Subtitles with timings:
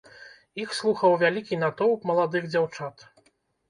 [0.63, 3.11] Іх слухаў вялікі натоўп маладых дзяўчат.